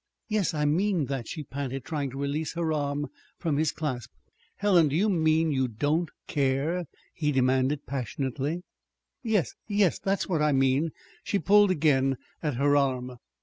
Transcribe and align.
"Yes, 0.27 0.55
I 0.55 0.65
mean 0.65 1.05
that," 1.09 1.27
she 1.27 1.43
panted, 1.43 1.85
trying 1.85 2.09
to 2.09 2.17
release 2.17 2.53
her 2.53 2.73
arm 2.73 3.05
from 3.37 3.57
his 3.57 3.71
clasp. 3.71 4.09
"Helen! 4.55 4.87
Do 4.87 4.95
you 4.95 5.09
mean 5.09 5.51
you 5.51 5.67
don't 5.67 6.09
care?" 6.25 6.85
he 7.13 7.31
demanded 7.31 7.85
passionately. 7.85 8.63
"Yes, 9.21 9.53
yes 9.67 9.99
that's 9.99 10.27
what 10.27 10.41
I 10.41 10.53
mean." 10.53 10.89
She 11.23 11.37
pulled 11.37 11.69
again 11.69 12.17
at 12.41 12.55
her 12.55 12.75
arm. 12.75 13.17